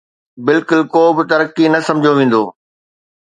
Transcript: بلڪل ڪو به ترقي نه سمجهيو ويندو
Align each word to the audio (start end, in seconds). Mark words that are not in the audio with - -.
بلڪل 0.45 0.81
ڪو 0.93 1.03
به 1.15 1.23
ترقي 1.31 1.65
نه 1.73 1.79
سمجهيو 1.87 2.17
ويندو 2.17 2.43